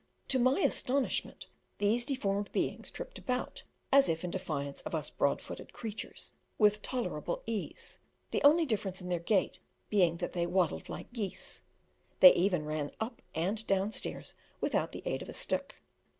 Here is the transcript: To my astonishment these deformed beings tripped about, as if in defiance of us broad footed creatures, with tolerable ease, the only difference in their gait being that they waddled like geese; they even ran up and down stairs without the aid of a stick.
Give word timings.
To 0.29 0.39
my 0.39 0.61
astonishment 0.61 1.45
these 1.77 2.07
deformed 2.07 2.51
beings 2.51 2.89
tripped 2.89 3.19
about, 3.19 3.61
as 3.91 4.09
if 4.09 4.23
in 4.23 4.31
defiance 4.31 4.81
of 4.81 4.95
us 4.95 5.11
broad 5.11 5.39
footed 5.39 5.73
creatures, 5.73 6.33
with 6.57 6.81
tolerable 6.81 7.43
ease, 7.45 7.99
the 8.31 8.41
only 8.41 8.65
difference 8.65 8.99
in 8.99 9.09
their 9.09 9.19
gait 9.19 9.59
being 9.91 10.17
that 10.17 10.33
they 10.33 10.47
waddled 10.47 10.89
like 10.89 11.13
geese; 11.13 11.61
they 12.19 12.33
even 12.33 12.65
ran 12.65 12.89
up 12.99 13.21
and 13.35 13.67
down 13.67 13.91
stairs 13.91 14.33
without 14.59 14.91
the 14.91 15.03
aid 15.05 15.21
of 15.21 15.29
a 15.29 15.33
stick. 15.33 15.75